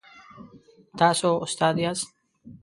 [0.99, 2.07] تاسو استاد یاست؟